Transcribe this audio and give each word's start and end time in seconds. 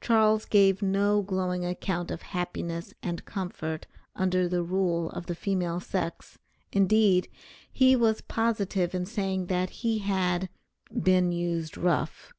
Charles 0.00 0.44
gave 0.44 0.80
no 0.80 1.22
glowing 1.22 1.64
account 1.64 2.12
of 2.12 2.22
happiness 2.30 2.94
and 3.02 3.24
comfort 3.24 3.88
under 4.14 4.46
the 4.46 4.62
rule 4.62 5.10
of 5.10 5.26
the 5.26 5.34
female 5.34 5.80
sex, 5.80 6.38
indeed, 6.70 7.28
he 7.72 7.96
was 7.96 8.20
positive 8.20 8.94
in 8.94 9.06
saying 9.06 9.46
that 9.46 9.70
he 9.82 9.98
had 9.98 10.50
"been 11.02 11.32
used 11.32 11.76
rough." 11.76 12.32